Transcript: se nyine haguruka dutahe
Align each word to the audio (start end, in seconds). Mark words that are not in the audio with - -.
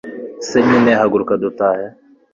se 0.47 0.57
nyine 0.67 0.91
haguruka 0.99 1.33
dutahe 1.41 1.87